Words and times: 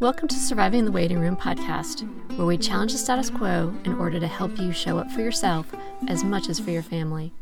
Welcome 0.00 0.28
to 0.28 0.36
Surviving 0.36 0.84
the 0.84 0.92
Waiting 0.92 1.18
Room 1.18 1.36
podcast, 1.36 2.08
where 2.36 2.46
we 2.46 2.56
challenge 2.56 2.92
the 2.92 2.98
status 2.98 3.30
quo 3.30 3.74
in 3.82 3.94
order 3.94 4.20
to 4.20 4.28
help 4.28 4.56
you 4.56 4.70
show 4.70 4.96
up 4.96 5.10
for 5.10 5.22
yourself 5.22 5.66
as 6.06 6.22
much 6.22 6.48
as 6.48 6.60
for 6.60 6.70
your 6.70 6.84
family. 6.84 7.32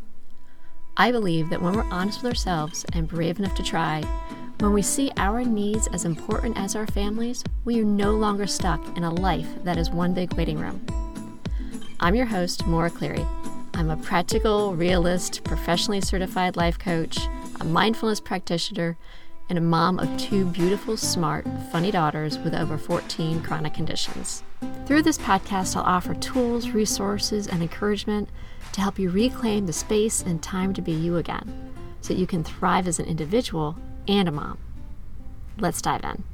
I 0.97 1.13
believe 1.13 1.51
that 1.51 1.61
when 1.61 1.75
we're 1.75 1.93
honest 1.93 2.23
with 2.23 2.33
ourselves 2.33 2.87
and 2.95 3.07
brave 3.07 3.39
enough 3.39 3.55
to 3.57 3.63
try, 3.63 4.01
when 4.61 4.73
we 4.73 4.81
see 4.81 5.13
our 5.19 5.45
needs 5.45 5.87
as 5.89 6.07
important 6.07 6.57
as 6.57 6.75
our 6.75 6.87
families, 6.87 7.45
we 7.67 7.79
are 7.79 7.85
no 7.85 8.13
longer 8.13 8.47
stuck 8.47 8.97
in 8.97 9.05
a 9.05 9.13
life 9.13 9.63
that 9.65 9.77
is 9.77 9.91
one 9.91 10.15
big 10.15 10.33
waiting 10.33 10.59
room. 10.59 10.81
I'm 12.01 12.15
your 12.15 12.25
host, 12.25 12.67
Maura 12.67 12.89
Cleary. 12.89 13.27
I'm 13.75 13.91
a 13.91 13.99
practical, 13.99 14.75
realist, 14.75 15.45
professionally 15.45 16.01
certified 16.01 16.57
life 16.57 16.79
coach, 16.79 17.19
a 17.61 17.65
mindfulness 17.65 18.21
practitioner, 18.21 18.97
and 19.49 19.59
a 19.59 19.61
mom 19.61 19.99
of 19.99 20.17
two 20.19 20.45
beautiful, 20.47 20.97
smart, 20.97 21.47
funny 21.71 21.91
daughters 21.91 22.39
with 22.39 22.55
over 22.55 22.77
14 22.77 23.43
chronic 23.43 23.75
conditions. 23.75 24.43
Through 24.87 25.03
this 25.03 25.19
podcast, 25.19 25.77
I'll 25.77 25.85
offer 25.85 26.15
tools, 26.15 26.71
resources, 26.71 27.47
and 27.47 27.63
encouragement 27.63 28.29
to 28.73 28.81
help 28.81 28.99
you 28.99 29.09
reclaim 29.11 29.67
the 29.67 29.73
space 29.73 30.23
and 30.23 30.43
time 30.43 30.75
to 30.75 30.83
be 30.83 30.93
you 30.93 31.17
again 31.17 31.73
so 32.01 32.13
that 32.13 32.21
you 32.21 32.27
can 32.27 32.43
thrive 32.43 32.89
as 32.89 32.99
an 32.99 33.07
individual 33.07 33.77
and 34.09 34.29
a 34.29 34.33
mom. 34.33 34.59
Let's 35.59 35.81
dive 35.81 36.05
in. 36.05 36.25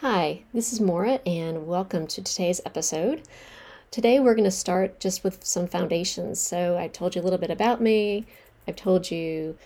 Hi, 0.00 0.42
this 0.52 0.72
is 0.72 0.80
Maura, 0.80 1.20
and 1.26 1.66
welcome 1.66 2.06
to 2.08 2.22
today's 2.22 2.60
episode. 2.64 3.22
Today, 3.90 4.20
we're 4.20 4.34
going 4.34 4.44
to 4.44 4.50
start 4.50 5.00
just 5.00 5.22
with 5.22 5.44
some 5.44 5.66
foundations. 5.66 6.40
So, 6.40 6.76
I 6.76 6.88
told 6.88 7.14
you 7.14 7.20
a 7.20 7.24
little 7.24 7.38
bit 7.38 7.50
about 7.50 7.80
me, 7.80 8.26
I've 8.66 8.76
told 8.76 9.10
you 9.10 9.56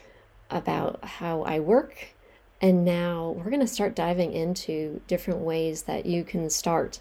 about 0.50 1.04
how 1.04 1.42
I 1.42 1.60
work 1.60 2.14
and 2.60 2.84
now 2.84 3.34
we're 3.36 3.50
going 3.50 3.60
to 3.60 3.66
start 3.66 3.94
diving 3.94 4.32
into 4.32 5.00
different 5.06 5.40
ways 5.40 5.82
that 5.82 6.06
you 6.06 6.24
can 6.24 6.50
start. 6.50 6.98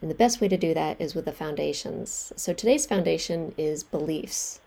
And 0.00 0.10
the 0.10 0.14
best 0.14 0.40
way 0.40 0.48
to 0.48 0.56
do 0.56 0.74
that 0.74 1.00
is 1.00 1.14
with 1.14 1.26
the 1.26 1.32
foundations. 1.32 2.32
So 2.36 2.52
today's 2.52 2.86
foundation 2.86 3.54
is 3.58 3.82
beliefs. 3.84 4.60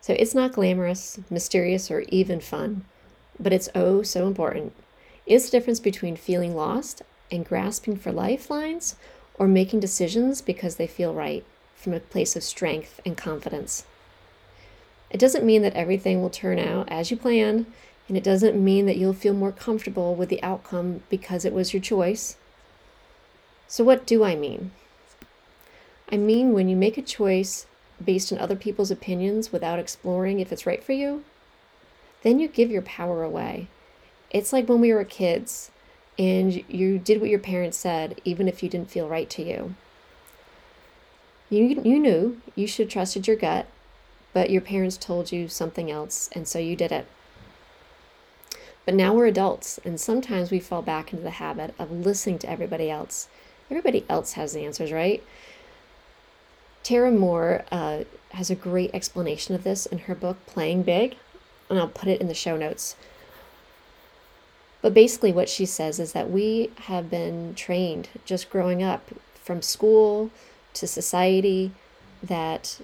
So 0.00 0.14
it's 0.14 0.34
not 0.34 0.52
glamorous, 0.52 1.18
mysterious, 1.30 1.90
or 1.90 2.00
even 2.08 2.40
fun, 2.40 2.84
but 3.40 3.52
it's 3.52 3.68
oh 3.74 4.02
so 4.02 4.26
important. 4.26 4.72
Is 5.26 5.46
the 5.46 5.50
difference 5.50 5.80
between 5.80 6.16
feeling 6.16 6.54
lost 6.54 7.02
and 7.30 7.44
grasping 7.44 7.96
for 7.96 8.12
lifelines 8.12 8.96
or 9.34 9.48
making 9.48 9.80
decisions 9.80 10.40
because 10.40 10.76
they 10.76 10.86
feel 10.86 11.14
right 11.14 11.44
from 11.74 11.92
a 11.92 12.00
place 12.00 12.36
of 12.36 12.42
strength 12.42 13.00
and 13.04 13.16
confidence. 13.16 13.84
It 15.10 15.20
doesn't 15.20 15.44
mean 15.44 15.62
that 15.62 15.74
everything 15.74 16.20
will 16.20 16.30
turn 16.30 16.58
out 16.58 16.88
as 16.90 17.10
you 17.10 17.16
planned 17.16 17.66
and 18.08 18.16
it 18.16 18.24
doesn't 18.24 18.62
mean 18.62 18.86
that 18.86 18.96
you'll 18.96 19.12
feel 19.12 19.34
more 19.34 19.52
comfortable 19.52 20.14
with 20.14 20.30
the 20.30 20.42
outcome 20.42 21.02
because 21.10 21.44
it 21.44 21.52
was 21.52 21.74
your 21.74 21.82
choice. 21.82 22.36
So, 23.68 23.84
what 23.84 24.06
do 24.06 24.24
I 24.24 24.34
mean? 24.34 24.72
I 26.10 26.16
mean, 26.16 26.54
when 26.54 26.70
you 26.70 26.76
make 26.76 26.96
a 26.96 27.02
choice 27.02 27.66
based 28.02 28.32
on 28.32 28.38
other 28.38 28.56
people's 28.56 28.90
opinions 28.90 29.52
without 29.52 29.78
exploring 29.78 30.40
if 30.40 30.50
it's 30.50 30.66
right 30.66 30.82
for 30.82 30.92
you, 30.92 31.22
then 32.22 32.38
you 32.38 32.48
give 32.48 32.70
your 32.70 32.82
power 32.82 33.22
away. 33.22 33.68
It's 34.30 34.52
like 34.52 34.68
when 34.68 34.80
we 34.80 34.92
were 34.92 35.04
kids 35.04 35.70
and 36.18 36.64
you 36.68 36.98
did 36.98 37.20
what 37.20 37.30
your 37.30 37.38
parents 37.38 37.76
said, 37.76 38.20
even 38.24 38.48
if 38.48 38.62
you 38.62 38.70
didn't 38.70 38.90
feel 38.90 39.08
right 39.08 39.28
to 39.30 39.42
you. 39.42 39.74
You, 41.50 41.80
you 41.84 41.98
knew 41.98 42.40
you 42.54 42.66
should 42.66 42.86
have 42.86 42.92
trusted 42.92 43.26
your 43.26 43.36
gut, 43.36 43.66
but 44.32 44.50
your 44.50 44.60
parents 44.60 44.96
told 44.96 45.32
you 45.32 45.48
something 45.48 45.90
else, 45.90 46.28
and 46.32 46.46
so 46.46 46.58
you 46.58 46.76
did 46.76 46.92
it. 46.92 47.06
But 48.88 48.94
now 48.94 49.12
we're 49.12 49.26
adults, 49.26 49.78
and 49.84 50.00
sometimes 50.00 50.50
we 50.50 50.60
fall 50.60 50.80
back 50.80 51.12
into 51.12 51.22
the 51.22 51.32
habit 51.32 51.74
of 51.78 51.90
listening 51.90 52.38
to 52.38 52.50
everybody 52.50 52.90
else. 52.90 53.28
Everybody 53.70 54.06
else 54.08 54.32
has 54.32 54.54
the 54.54 54.64
answers, 54.64 54.92
right? 54.92 55.22
Tara 56.82 57.10
Mohr 57.10 57.66
uh, 57.70 58.04
has 58.30 58.48
a 58.48 58.54
great 58.54 58.90
explanation 58.94 59.54
of 59.54 59.62
this 59.62 59.84
in 59.84 59.98
her 59.98 60.14
book, 60.14 60.38
Playing 60.46 60.84
Big, 60.84 61.16
and 61.68 61.78
I'll 61.78 61.88
put 61.88 62.08
it 62.08 62.18
in 62.22 62.28
the 62.28 62.32
show 62.34 62.56
notes. 62.56 62.96
But 64.80 64.94
basically, 64.94 65.32
what 65.32 65.50
she 65.50 65.66
says 65.66 66.00
is 66.00 66.14
that 66.14 66.30
we 66.30 66.70
have 66.84 67.10
been 67.10 67.54
trained 67.54 68.08
just 68.24 68.48
growing 68.48 68.82
up 68.82 69.10
from 69.34 69.60
school 69.60 70.30
to 70.72 70.86
society 70.86 71.72
that 72.22 72.80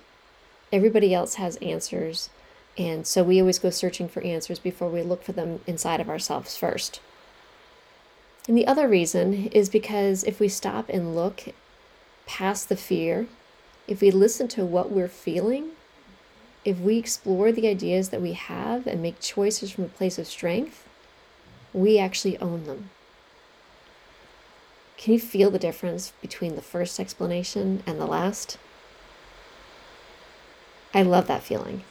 everybody 0.70 1.14
else 1.14 1.36
has 1.36 1.56
answers 1.62 2.28
and 2.76 3.06
so 3.06 3.22
we 3.22 3.40
always 3.40 3.58
go 3.58 3.70
searching 3.70 4.08
for 4.08 4.22
answers 4.22 4.58
before 4.58 4.88
we 4.88 5.02
look 5.02 5.22
for 5.22 5.32
them 5.32 5.60
inside 5.66 6.00
of 6.00 6.08
ourselves 6.08 6.56
first. 6.56 7.00
And 8.48 8.58
the 8.58 8.66
other 8.66 8.88
reason 8.88 9.46
is 9.48 9.68
because 9.68 10.24
if 10.24 10.40
we 10.40 10.48
stop 10.48 10.88
and 10.88 11.14
look 11.14 11.44
past 12.26 12.68
the 12.68 12.76
fear, 12.76 13.26
if 13.86 14.00
we 14.00 14.10
listen 14.10 14.48
to 14.48 14.64
what 14.64 14.90
we're 14.90 15.08
feeling, 15.08 15.70
if 16.64 16.78
we 16.78 16.98
explore 16.98 17.52
the 17.52 17.68
ideas 17.68 18.08
that 18.08 18.22
we 18.22 18.32
have 18.32 18.86
and 18.86 19.02
make 19.02 19.20
choices 19.20 19.70
from 19.70 19.84
a 19.84 19.88
place 19.88 20.18
of 20.18 20.26
strength, 20.26 20.88
we 21.72 21.98
actually 21.98 22.38
own 22.38 22.64
them. 22.64 22.90
Can 24.96 25.14
you 25.14 25.20
feel 25.20 25.50
the 25.50 25.58
difference 25.58 26.12
between 26.22 26.56
the 26.56 26.62
first 26.62 26.98
explanation 26.98 27.82
and 27.86 28.00
the 28.00 28.06
last? 28.06 28.58
I 30.94 31.02
love 31.02 31.26
that 31.26 31.42
feeling. 31.42 31.82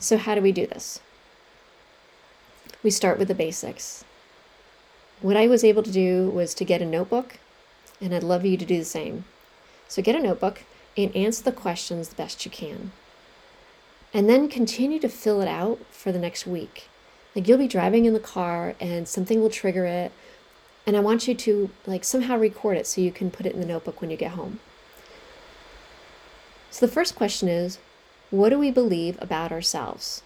So, 0.00 0.16
how 0.16 0.34
do 0.34 0.40
we 0.40 0.50
do 0.50 0.66
this? 0.66 1.00
We 2.82 2.90
start 2.90 3.18
with 3.18 3.28
the 3.28 3.34
basics. 3.34 4.02
What 5.20 5.36
I 5.36 5.46
was 5.46 5.62
able 5.62 5.82
to 5.82 5.92
do 5.92 6.30
was 6.30 6.54
to 6.54 6.64
get 6.64 6.80
a 6.80 6.86
notebook, 6.86 7.38
and 8.00 8.14
I'd 8.14 8.22
love 8.22 8.46
you 8.46 8.56
to 8.56 8.64
do 8.64 8.78
the 8.78 8.84
same. 8.86 9.24
So, 9.88 10.00
get 10.00 10.16
a 10.16 10.22
notebook 10.22 10.62
and 10.96 11.14
answer 11.14 11.42
the 11.42 11.52
questions 11.52 12.08
the 12.08 12.14
best 12.16 12.46
you 12.46 12.50
can. 12.50 12.92
And 14.14 14.26
then 14.26 14.48
continue 14.48 14.98
to 15.00 15.08
fill 15.10 15.42
it 15.42 15.48
out 15.48 15.80
for 15.90 16.12
the 16.12 16.18
next 16.18 16.46
week. 16.46 16.88
Like 17.36 17.46
you'll 17.46 17.58
be 17.58 17.68
driving 17.68 18.06
in 18.06 18.14
the 18.14 18.20
car 18.20 18.74
and 18.80 19.06
something 19.06 19.40
will 19.40 19.50
trigger 19.50 19.84
it. 19.84 20.12
And 20.86 20.96
I 20.96 21.00
want 21.00 21.28
you 21.28 21.34
to 21.34 21.70
like 21.86 22.04
somehow 22.04 22.38
record 22.38 22.78
it 22.78 22.86
so 22.86 23.02
you 23.02 23.12
can 23.12 23.30
put 23.30 23.46
it 23.46 23.54
in 23.54 23.60
the 23.60 23.66
notebook 23.66 24.00
when 24.00 24.10
you 24.10 24.16
get 24.16 24.32
home. 24.32 24.58
So 26.70 26.86
the 26.86 26.92
first 26.92 27.14
question 27.14 27.48
is 27.48 27.78
what 28.30 28.50
do 28.50 28.58
we 28.58 28.70
believe 28.70 29.18
about 29.20 29.52
ourselves? 29.52 30.22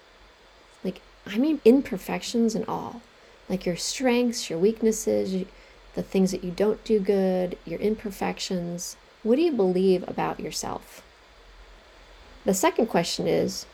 Like, 0.83 1.01
I 1.27 1.39
mean, 1.39 1.61
imperfections 1.65 2.55
and 2.55 2.65
all. 2.67 3.03
Like 3.49 3.67
your 3.67 3.77
strengths, 3.77 4.49
your 4.49 4.59
weaknesses, 4.59 5.47
the 5.95 6.03
things 6.03 6.31
that 6.31 6.45
you 6.45 6.51
don't 6.51 6.83
do 6.85 7.01
good, 7.01 7.59
your 7.65 7.81
imperfections. 7.81 8.97
What 9.23 9.37
do 9.37 9.43
you 9.43 9.53
believe 9.53 10.07
about 10.09 10.41
yourself? 10.41 11.03
The 12.45 12.55
second 12.55 12.87
question 12.87 13.27
is 13.27 13.67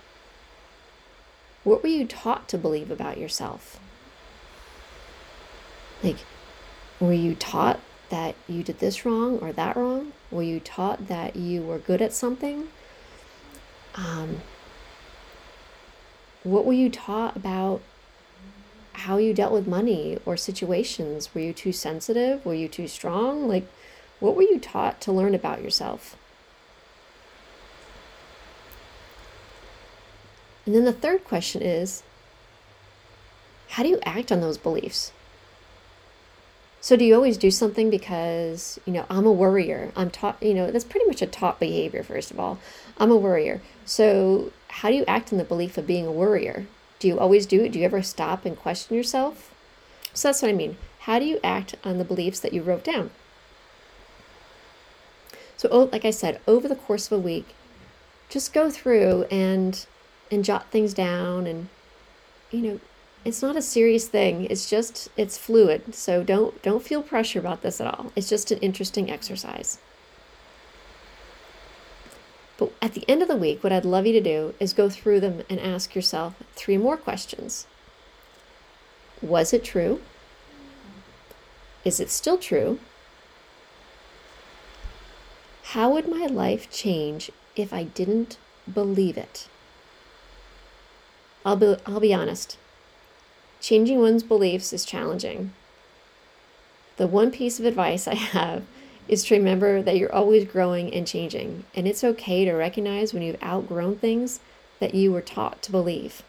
what 1.65 1.83
were 1.83 1.89
you 1.89 2.07
taught 2.07 2.49
to 2.49 2.59
believe 2.59 2.91
about 2.91 3.19
yourself? 3.19 3.79
Like, 6.03 6.19
were 6.99 7.13
you 7.13 7.35
taught 7.35 7.81
that 8.09 8.35
you 8.49 8.63
did 8.63 8.79
this 8.79 9.05
wrong 9.05 9.39
or 9.39 9.53
that 9.53 9.77
wrong? 9.77 10.13
Were 10.31 10.43
you 10.43 10.61
taught 10.61 11.09
that 11.09 11.37
you 11.37 11.63
were 11.63 11.79
good 11.79 12.01
at 12.01 12.13
something? 12.13 12.69
Um, 13.95 14.41
what 16.43 16.65
were 16.65 16.73
you 16.73 16.89
taught 16.89 17.37
about 17.37 17.83
how 18.93 19.17
you 19.17 19.35
dealt 19.35 19.53
with 19.53 19.67
money 19.67 20.19
or 20.25 20.37
situations? 20.37 21.35
Were 21.35 21.41
you 21.41 21.53
too 21.53 21.73
sensitive? 21.73 22.45
Were 22.45 22.55
you 22.55 22.69
too 22.69 22.89
strong? 22.89 23.49
Like, 23.49 23.67
what 24.21 24.37
were 24.37 24.43
you 24.43 24.59
taught 24.59 25.01
to 25.03 25.13
learn 25.13 25.35
about 25.35 25.63
yourself? 25.63 26.17
And 30.67 30.75
then 30.75 30.85
the 30.85 30.93
third 30.93 31.25
question 31.25 31.63
is 31.63 32.03
how 33.71 33.83
do 33.83 33.89
you 33.89 34.01
act 34.05 34.31
on 34.31 34.41
those 34.41 34.59
beliefs? 34.59 35.13
So 36.81 36.97
do 36.97 37.05
you 37.05 37.15
always 37.15 37.37
do 37.37 37.51
something 37.51 37.91
because, 37.91 38.81
you 38.87 38.93
know, 38.93 39.05
I'm 39.11 39.27
a 39.27 39.33
worrier. 39.33 39.93
I'm 39.95 40.11
taught, 40.11 40.43
you 40.43 40.55
know, 40.55 40.71
that's 40.71 40.85
pretty 40.85 41.07
much 41.07 41.21
a 41.21 41.27
taught 41.27 41.61
behavior, 41.61 42.03
first 42.03 42.31
of 42.31 42.41
all. 42.41 42.59
I'm 42.97 43.11
a 43.11 43.17
worrier. 43.17 43.61
So 43.85 44.53
how 44.69 44.89
do 44.89 44.95
you 44.95 45.05
act 45.07 45.31
in 45.31 45.39
the 45.39 45.45
belief 45.45 45.77
of 45.77 45.87
being 45.87 46.07
a 46.07 46.13
worrier? 46.13 46.67
Do 46.99 47.09
you 47.09 47.19
always 47.19 47.45
do 47.45 47.63
it? 47.65 47.73
Do 47.73 47.79
you 47.79 47.85
ever 47.85 48.03
stop 48.03 48.47
and 48.47 48.57
question 48.57 48.97
yourself? 48.97 49.55
So 50.15 50.29
that's 50.29 50.43
what 50.43 50.51
I 50.51 50.55
mean. 50.55 50.79
How 51.01 51.19
do 51.19 51.27
you 51.27 51.39
act 51.45 51.75
on 51.85 51.99
the 51.99 52.05
beliefs 52.05 52.41
that 52.41 52.53
you 52.53 52.63
wrote 52.63 52.85
down? 52.85 53.11
So, 55.57 55.69
oh, 55.71 55.91
like 55.93 56.07
I 56.07 56.11
said, 56.11 56.41
over 56.49 56.67
the 56.67 56.77
course 56.77 57.07
of 57.07 57.19
a 57.19 57.21
week, 57.21 57.55
just 58.31 58.55
go 58.55 58.71
through 58.71 59.25
and 59.31 59.85
and 60.31 60.45
jot 60.45 60.71
things 60.71 60.95
down 60.95 61.47
and 61.47 61.69
you 62.51 62.63
know 62.63 62.81
it's 63.25 63.43
not 63.43 63.57
a 63.57 63.63
serious 63.63 64.09
thing 64.09 64.47
it's 64.47 64.69
just 64.69 65.09
it's 65.17 65.37
fluid 65.37 65.95
so 65.95 66.23
don't 66.23 66.63
don't 66.63 66.83
feel 66.83 67.03
pressure 67.03 67.39
about 67.39 67.63
this 67.63 67.81
at 67.81 67.87
all 67.87 68.13
it's 68.17 68.29
just 68.29 68.51
an 68.51 68.59
interesting 68.59 69.11
exercise 69.11 69.79
but 72.59 72.73
at 72.81 72.95
the 72.95 73.05
end 73.09 73.23
of 73.23 73.29
the 73.29 73.37
week 73.37 73.63
what 73.63 73.73
i'd 73.73 73.85
love 73.85 74.07
you 74.07 74.13
to 74.13 74.21
do 74.21 74.55
is 74.59 74.73
go 74.73 74.89
through 74.89 75.21
them 75.21 75.43
and 75.51 75.61
ask 75.61 75.95
yourself 75.95 76.35
three 76.55 76.79
more 76.79 76.97
questions 76.97 77.67
was 79.23 79.53
it 79.53 79.65
true 79.65 80.01
Is 81.85 81.99
it 81.99 82.11
still 82.11 82.37
true? 82.37 82.79
How 85.73 85.93
would 85.93 86.09
my 86.09 86.27
life 86.27 86.71
change 86.71 87.31
if 87.57 87.73
I 87.73 87.85
didn't 87.85 88.37
believe 88.73 89.17
it? 89.17 89.49
I'll 91.45 91.57
be, 91.57 91.77
I'll 91.87 92.01
be 92.01 92.13
honest. 92.13 92.59
Changing 93.61 94.01
one's 94.01 94.23
beliefs 94.23 94.73
is 94.73 94.85
challenging. 94.85 95.53
The 96.97 97.07
one 97.07 97.31
piece 97.31 97.61
of 97.61 97.67
advice 97.67 98.09
I 98.09 98.15
have 98.15 98.65
is 99.07 99.25
to 99.25 99.35
remember 99.35 99.83
that 99.83 99.97
you're 99.97 100.15
always 100.15 100.45
growing 100.45 100.93
and 100.95 101.07
changing, 101.07 101.65
and 101.75 101.87
it's 101.87 102.05
okay 102.05 102.45
to 102.45 102.53
recognize 102.53 103.13
when 103.13 103.23
you've 103.23 103.43
outgrown 103.43 103.97
things 103.97 104.41
that 104.79 104.95
you 104.95 105.13
were 105.13 105.21
taught 105.21 105.63
to 105.63 105.73
believe. 105.73 106.23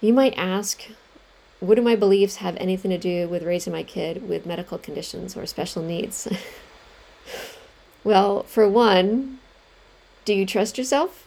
You 0.00 0.12
might 0.12 0.34
ask, 0.36 0.84
what 1.60 1.76
do 1.76 1.82
my 1.82 1.94
beliefs 1.94 2.36
have 2.36 2.56
anything 2.56 2.90
to 2.90 2.98
do 2.98 3.28
with 3.28 3.44
raising 3.44 3.72
my 3.72 3.84
kid 3.84 4.28
with 4.28 4.46
medical 4.46 4.78
conditions 4.78 5.36
or 5.36 5.46
special 5.46 5.82
needs? 5.82 6.26
well, 8.04 8.42
for 8.44 8.68
one, 8.68 9.38
do 10.24 10.34
you 10.34 10.44
trust 10.44 10.76
yourself? 10.76 11.26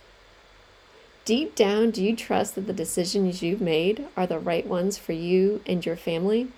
Deep 1.26 1.56
down, 1.56 1.90
do 1.90 2.04
you 2.04 2.16
trust 2.16 2.54
that 2.54 2.68
the 2.68 2.74
decisions 2.74 3.42
you've 3.42 3.60
made 3.60 4.08
are 4.16 4.28
the 4.28 4.38
right 4.38 4.68
ones 4.68 4.96
for 5.00 5.12
you 5.12 5.60
and 5.66 5.84
your 5.84 5.96
family? 5.96 6.50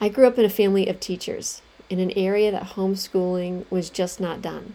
I 0.00 0.08
grew 0.08 0.26
up 0.26 0.36
in 0.36 0.44
a 0.44 0.50
family 0.50 0.88
of 0.88 0.98
teachers 0.98 1.62
in 1.88 2.00
an 2.00 2.10
area 2.16 2.50
that 2.50 2.70
homeschooling 2.70 3.64
was 3.70 3.90
just 3.90 4.20
not 4.20 4.42
done. 4.42 4.74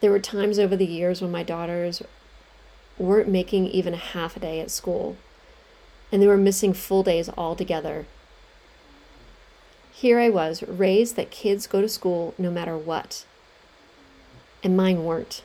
There 0.00 0.10
were 0.10 0.18
times 0.18 0.58
over 0.58 0.74
the 0.74 0.84
years 0.84 1.22
when 1.22 1.30
my 1.30 1.44
daughters 1.44 2.02
weren't 2.98 3.28
making 3.28 3.68
even 3.68 3.94
a 3.94 3.98
half 3.98 4.36
a 4.36 4.40
day 4.40 4.58
at 4.58 4.72
school, 4.72 5.16
and 6.10 6.20
they 6.20 6.26
were 6.26 6.36
missing 6.36 6.72
full 6.72 7.04
days 7.04 7.30
altogether. 7.38 8.04
Here 9.92 10.18
I 10.18 10.28
was, 10.28 10.64
raised 10.64 11.14
that 11.14 11.30
kids 11.30 11.68
go 11.68 11.80
to 11.80 11.88
school 11.88 12.34
no 12.36 12.50
matter 12.50 12.76
what, 12.76 13.24
and 14.64 14.76
mine 14.76 15.04
weren't. 15.04 15.42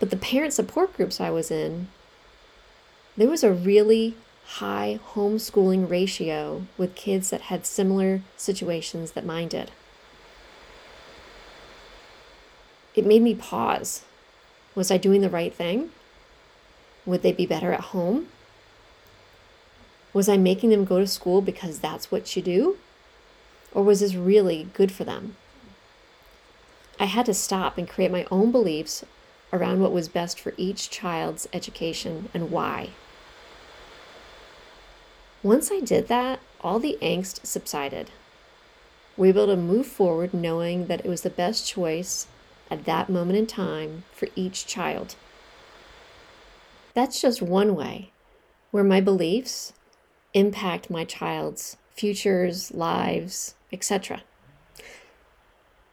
But 0.00 0.10
the 0.10 0.16
parent 0.16 0.52
support 0.52 0.96
groups 0.96 1.20
I 1.20 1.30
was 1.30 1.50
in, 1.50 1.88
there 3.16 3.28
was 3.28 3.44
a 3.44 3.52
really 3.52 4.16
high 4.46 4.98
homeschooling 5.14 5.88
ratio 5.88 6.64
with 6.76 6.96
kids 6.96 7.30
that 7.30 7.42
had 7.42 7.66
similar 7.66 8.22
situations 8.36 9.12
that 9.12 9.26
mine 9.26 9.48
did. 9.48 9.70
It 12.96 13.06
made 13.06 13.22
me 13.22 13.34
pause 13.36 14.02
was 14.74 14.90
I 14.90 14.96
doing 14.96 15.20
the 15.20 15.28
right 15.28 15.52
thing? 15.52 15.90
Would 17.04 17.22
they 17.22 17.32
be 17.32 17.44
better 17.44 17.72
at 17.72 17.90
home? 17.92 18.28
Was 20.12 20.28
I 20.28 20.36
making 20.36 20.70
them 20.70 20.84
go 20.84 20.98
to 21.00 21.06
school 21.06 21.42
because 21.42 21.80
that's 21.80 22.10
what 22.10 22.36
you 22.36 22.42
do? 22.42 22.76
Or 23.72 23.82
was 23.82 24.00
this 24.00 24.14
really 24.14 24.68
good 24.72 24.92
for 24.92 25.04
them? 25.04 25.36
I 26.98 27.06
had 27.06 27.26
to 27.26 27.34
stop 27.34 27.78
and 27.78 27.88
create 27.88 28.10
my 28.10 28.26
own 28.30 28.52
beliefs 28.52 29.04
around 29.52 29.80
what 29.80 29.92
was 29.92 30.08
best 30.08 30.38
for 30.38 30.54
each 30.56 30.90
child's 30.90 31.48
education 31.52 32.28
and 32.32 32.50
why. 32.50 32.90
Once 35.42 35.70
I 35.72 35.80
did 35.80 36.08
that, 36.08 36.40
all 36.60 36.78
the 36.78 36.98
angst 37.00 37.46
subsided. 37.46 38.10
We 39.16 39.32
were 39.32 39.42
able 39.42 39.54
to 39.54 39.56
move 39.56 39.86
forward 39.86 40.34
knowing 40.34 40.86
that 40.86 41.04
it 41.04 41.08
was 41.08 41.22
the 41.22 41.30
best 41.30 41.66
choice 41.66 42.26
at 42.70 42.84
that 42.84 43.08
moment 43.08 43.38
in 43.38 43.46
time 43.46 44.04
for 44.12 44.28
each 44.36 44.66
child. 44.66 45.16
That's 46.94 47.20
just 47.20 47.42
one 47.42 47.74
way 47.74 48.10
where 48.70 48.84
my 48.84 49.00
beliefs 49.00 49.72
impact 50.34 50.90
my 50.90 51.04
child's 51.04 51.76
futures, 51.94 52.72
lives, 52.72 53.54
etc. 53.72 54.22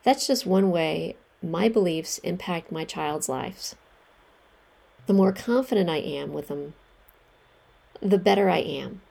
That's 0.04 0.28
just 0.28 0.46
one 0.46 0.72
way 0.72 1.16
my 1.42 1.70
beliefs 1.70 2.18
impact 2.20 2.72
my 2.72 2.84
child's 2.86 3.30
lives. 3.30 3.76
The 5.06 5.14
more 5.14 5.32
confident 5.32 5.90
I 5.90 5.98
am 5.98 6.34
with 6.34 6.48
them, 6.48 6.74
the 8.02 8.18
better 8.18 8.50
I 8.50 8.60
am. 8.60 9.02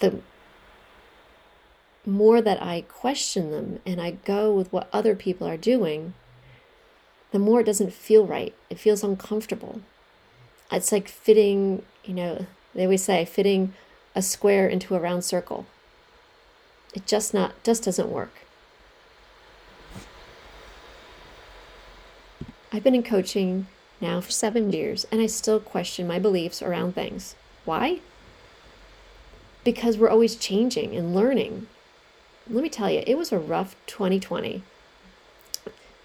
The 0.00 0.20
more 2.04 2.40
that 2.40 2.62
I 2.62 2.82
question 2.82 3.50
them 3.50 3.80
and 3.84 4.00
I 4.00 4.12
go 4.12 4.52
with 4.52 4.72
what 4.72 4.88
other 4.92 5.14
people 5.14 5.46
are 5.46 5.56
doing, 5.56 6.14
the 7.32 7.38
more 7.38 7.60
it 7.60 7.66
doesn't 7.66 7.92
feel 7.92 8.26
right. 8.26 8.54
It 8.70 8.78
feels 8.78 9.02
uncomfortable. 9.02 9.80
It's 10.70 10.92
like 10.92 11.08
fitting, 11.08 11.82
you 12.04 12.14
know, 12.14 12.46
they 12.74 12.84
always 12.84 13.02
say 13.04 13.24
fitting 13.24 13.72
a 14.14 14.22
square 14.22 14.68
into 14.68 14.94
a 14.94 15.00
round 15.00 15.24
circle. 15.24 15.66
It 16.94 17.06
just 17.06 17.34
not 17.34 17.62
just 17.62 17.84
doesn't 17.84 18.10
work. 18.10 18.32
I've 22.76 22.84
been 22.84 22.94
in 22.94 23.02
coaching 23.02 23.68
now 24.02 24.20
for 24.20 24.30
7 24.30 24.70
years 24.70 25.06
and 25.10 25.22
I 25.22 25.28
still 25.28 25.60
question 25.60 26.06
my 26.06 26.18
beliefs 26.18 26.60
around 26.60 26.94
things. 26.94 27.34
Why? 27.64 28.00
Because 29.64 29.96
we're 29.96 30.10
always 30.10 30.36
changing 30.36 30.94
and 30.94 31.14
learning. 31.14 31.68
Let 32.50 32.62
me 32.62 32.68
tell 32.68 32.90
you, 32.90 33.02
it 33.06 33.16
was 33.16 33.32
a 33.32 33.38
rough 33.38 33.76
2020 33.86 34.62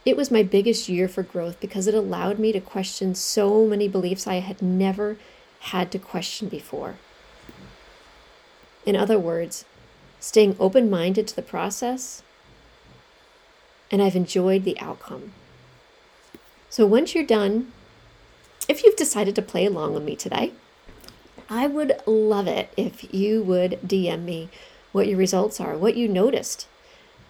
it 0.05 0.17
was 0.17 0.31
my 0.31 0.43
biggest 0.43 0.87
year 0.87 1.07
for 1.09 1.23
growth 1.23 1.59
because 1.59 1.87
it 1.87 1.93
allowed 1.93 2.39
me 2.39 2.53
to 2.53 2.61
question 2.61 3.13
so 3.13 3.67
many 3.67 3.87
beliefs 3.89 4.25
I 4.25 4.35
had 4.35 4.61
never 4.61 5.17
had 5.59 5.91
to 5.91 5.99
question 5.99 6.47
before. 6.47 6.95
In 8.85 8.95
other 8.95 9.19
words, 9.19 9.65
staying 10.19 10.55
open 10.59 10.89
minded 10.89 11.27
to 11.27 11.35
the 11.35 11.43
process, 11.43 12.23
and 13.91 14.01
I've 14.01 14.15
enjoyed 14.15 14.63
the 14.63 14.79
outcome. 14.79 15.33
So 16.71 16.85
once 16.85 17.13
you're 17.13 17.25
done, 17.25 17.73
if 18.69 18.81
you've 18.81 18.95
decided 18.95 19.35
to 19.35 19.41
play 19.41 19.65
along 19.65 19.93
with 19.93 20.03
me 20.03 20.15
today, 20.15 20.53
I 21.49 21.67
would 21.67 21.99
love 22.05 22.47
it 22.47 22.71
if 22.77 23.13
you 23.13 23.43
would 23.43 23.77
DM 23.85 24.23
me 24.23 24.47
what 24.93 25.05
your 25.05 25.17
results 25.17 25.59
are, 25.59 25.77
what 25.77 25.97
you 25.97 26.07
noticed, 26.07 26.67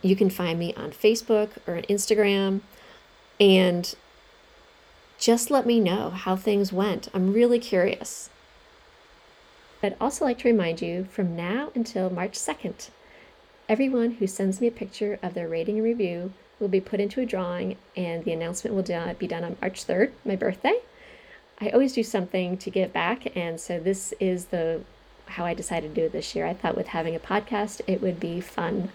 you 0.04 0.16
can 0.16 0.30
find 0.30 0.60
me 0.60 0.76
on 0.76 0.92
Facebook 0.92 1.50
or 1.66 1.76
on 1.76 1.82
Instagram 1.84 2.62
and 3.40 3.96
just 5.18 5.50
let 5.50 5.66
me 5.66 5.80
know 5.80 6.12
how 6.12 6.36
things 6.36 6.72
went. 6.72 7.08
I'm 7.12 7.34
really 7.34 7.58
curious. 7.58 8.30
I'd 9.82 9.98
also 10.00 10.24
like 10.24 10.38
to 10.40 10.50
remind 10.50 10.84
you 10.84 11.06
from 11.06 11.36
now 11.36 11.72
until 11.74 12.12
March 12.12 12.34
2nd, 12.34 12.92
everyone 13.68 14.12
who 14.12 14.28
sends 14.28 14.62
me 14.62 14.68
a 14.68 14.72
picture 14.72 15.18
of 15.24 15.34
their 15.34 15.48
rating 15.48 15.78
and 15.78 15.84
review 15.84 16.34
will 16.62 16.70
be 16.70 16.80
put 16.80 17.00
into 17.00 17.20
a 17.20 17.26
drawing, 17.26 17.76
and 17.98 18.24
the 18.24 18.32
announcement 18.32 18.76
will 18.76 18.84
be 19.16 19.28
done 19.28 19.44
on 19.44 19.58
March 19.62 19.86
3rd, 19.86 20.12
my 20.24 20.36
birthday. 20.36 20.80
I 21.60 21.70
always 21.70 21.94
do 21.94 22.04
something 22.04 22.58
to 22.58 22.70
give 22.70 22.94
back, 22.94 23.36
and 23.36 23.60
so 23.60 23.80
this 23.80 24.14
is 24.20 24.46
the 24.46 24.82
how 25.26 25.46
I 25.46 25.54
decided 25.54 25.96
to 25.96 26.02
do 26.02 26.06
it 26.08 26.12
this 26.12 26.36
year. 26.36 26.46
I 26.46 26.54
thought 26.54 26.76
with 26.76 26.88
having 26.88 27.16
a 27.16 27.20
podcast, 27.20 27.82
it 27.88 28.02
would 28.02 28.20
be 28.20 28.42
fun 28.42 28.90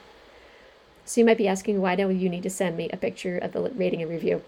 so 1.07 1.21
you 1.21 1.25
might 1.25 1.39
be 1.39 1.47
asking, 1.47 1.81
why 1.81 1.95
do 1.95 2.11
you 2.11 2.29
need 2.29 2.43
to 2.43 2.51
send 2.51 2.77
me 2.77 2.91
a 2.91 2.97
picture 2.97 3.39
of 3.39 3.53
the 3.53 3.71
rating 3.71 4.03
and 4.03 4.11
review? 4.11 4.43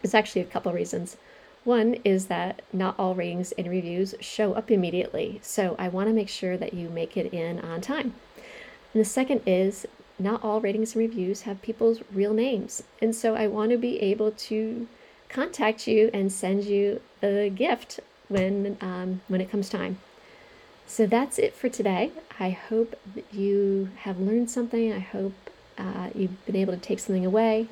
There's 0.00 0.14
actually 0.14 0.42
a 0.42 0.46
couple 0.46 0.72
reasons. 0.72 1.16
One 1.64 1.94
is 2.04 2.26
that 2.26 2.62
not 2.72 2.94
all 3.00 3.16
ratings 3.16 3.50
and 3.58 3.68
reviews 3.68 4.14
show 4.20 4.52
up 4.52 4.70
immediately, 4.70 5.40
so 5.42 5.74
I 5.76 5.88
want 5.88 6.08
to 6.08 6.14
make 6.14 6.28
sure 6.28 6.56
that 6.56 6.72
you 6.72 6.88
make 6.88 7.16
it 7.16 7.34
in 7.34 7.58
on 7.58 7.80
time. 7.80 8.14
And 8.94 9.00
the 9.00 9.04
second 9.04 9.42
is 9.44 9.86
not 10.18 10.42
all 10.42 10.60
ratings 10.60 10.94
and 10.94 11.00
reviews 11.00 11.42
have 11.42 11.62
people's 11.62 12.00
real 12.12 12.32
names, 12.32 12.82
and 13.00 13.14
so 13.14 13.34
I 13.34 13.46
want 13.46 13.70
to 13.70 13.78
be 13.78 14.00
able 14.00 14.32
to 14.32 14.88
contact 15.28 15.86
you 15.86 16.10
and 16.14 16.32
send 16.32 16.64
you 16.64 17.00
a 17.22 17.50
gift 17.50 18.00
when 18.28 18.76
um, 18.80 19.20
when 19.28 19.40
it 19.40 19.50
comes 19.50 19.68
time. 19.68 19.98
So 20.86 21.06
that's 21.06 21.38
it 21.38 21.54
for 21.54 21.68
today. 21.68 22.12
I 22.38 22.50
hope 22.50 22.94
that 23.14 23.24
you 23.32 23.90
have 23.98 24.20
learned 24.20 24.50
something. 24.50 24.92
I 24.92 25.00
hope 25.00 25.34
uh, 25.76 26.10
you've 26.14 26.44
been 26.46 26.56
able 26.56 26.74
to 26.74 26.78
take 26.78 27.00
something 27.00 27.26
away. 27.26 27.68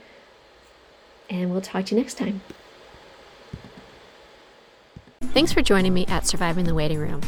And 1.30 1.50
we'll 1.50 1.60
talk 1.60 1.86
to 1.86 1.94
you 1.94 2.00
next 2.00 2.18
time. 2.18 2.42
Thanks 5.32 5.52
for 5.52 5.62
joining 5.62 5.94
me 5.94 6.06
at 6.06 6.26
Surviving 6.26 6.64
the 6.64 6.74
Waiting 6.74 6.98
Room. 6.98 7.20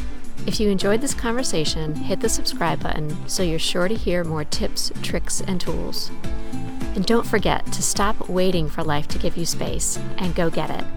If 0.47 0.61
you 0.61 0.69
enjoyed 0.69 1.01
this 1.01 1.13
conversation, 1.13 1.93
hit 1.93 2.21
the 2.21 2.29
subscribe 2.29 2.81
button 2.81 3.27
so 3.27 3.43
you're 3.43 3.59
sure 3.59 3.89
to 3.89 3.93
hear 3.93 4.23
more 4.23 4.45
tips, 4.45 4.93
tricks, 5.03 5.41
and 5.41 5.59
tools. 5.59 6.09
And 6.95 7.05
don't 7.05 7.27
forget 7.27 7.65
to 7.73 7.83
stop 7.83 8.29
waiting 8.29 8.69
for 8.69 8.81
life 8.81 9.09
to 9.09 9.19
give 9.19 9.35
you 9.35 9.45
space 9.45 9.99
and 10.17 10.33
go 10.33 10.49
get 10.49 10.69
it. 10.69 10.96